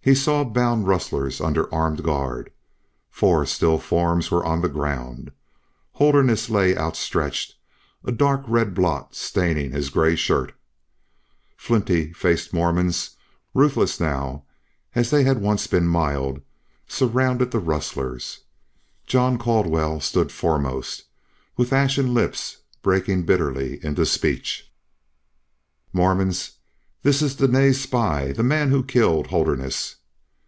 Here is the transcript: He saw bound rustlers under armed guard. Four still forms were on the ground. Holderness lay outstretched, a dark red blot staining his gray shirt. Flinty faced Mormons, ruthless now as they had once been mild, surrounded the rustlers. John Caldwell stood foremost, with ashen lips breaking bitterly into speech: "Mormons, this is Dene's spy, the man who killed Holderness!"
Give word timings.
He 0.00 0.14
saw 0.14 0.42
bound 0.42 0.86
rustlers 0.88 1.38
under 1.38 1.70
armed 1.74 2.02
guard. 2.02 2.50
Four 3.10 3.44
still 3.44 3.78
forms 3.78 4.30
were 4.30 4.42
on 4.42 4.62
the 4.62 4.68
ground. 4.70 5.32
Holderness 5.92 6.48
lay 6.48 6.74
outstretched, 6.74 7.56
a 8.02 8.10
dark 8.10 8.42
red 8.48 8.72
blot 8.74 9.14
staining 9.14 9.72
his 9.72 9.90
gray 9.90 10.16
shirt. 10.16 10.54
Flinty 11.58 12.14
faced 12.14 12.54
Mormons, 12.54 13.18
ruthless 13.52 14.00
now 14.00 14.44
as 14.94 15.10
they 15.10 15.24
had 15.24 15.42
once 15.42 15.66
been 15.66 15.86
mild, 15.86 16.40
surrounded 16.86 17.50
the 17.50 17.58
rustlers. 17.58 18.44
John 19.06 19.36
Caldwell 19.36 20.00
stood 20.00 20.32
foremost, 20.32 21.02
with 21.58 21.70
ashen 21.70 22.14
lips 22.14 22.62
breaking 22.80 23.24
bitterly 23.26 23.78
into 23.84 24.06
speech: 24.06 24.72
"Mormons, 25.92 26.52
this 27.02 27.20
is 27.20 27.36
Dene's 27.36 27.78
spy, 27.78 28.32
the 28.32 28.42
man 28.42 28.70
who 28.70 28.82
killed 28.82 29.26
Holderness!" 29.26 29.96